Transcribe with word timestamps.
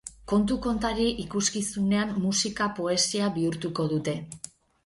Kontu 0.29 0.55
kontari 0.65 1.05
ikuskizunean, 1.25 2.15
musika 2.23 2.71
poesia 2.81 3.31
bihurtuko 3.37 3.87
dute. 3.93 4.19